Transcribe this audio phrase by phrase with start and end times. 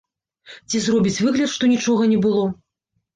[0.69, 2.43] Ці зробіць выгляд, што нічога не было?